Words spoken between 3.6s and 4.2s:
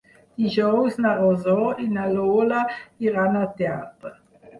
teatre.